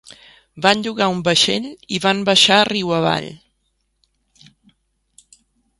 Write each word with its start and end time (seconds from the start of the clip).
Van 0.65 0.79
llogar 0.85 1.09
un 1.15 1.19
vaixell 1.27 1.67
i 1.97 1.99
van 2.07 2.23
baixar 2.31 2.59
riu 2.71 2.97
avall. 3.01 3.29